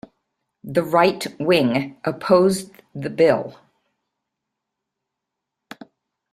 The 0.63 0.81
Right-wing 0.83 1.95
opposed 2.03 2.71
the 2.95 3.11
bill. 3.11 3.59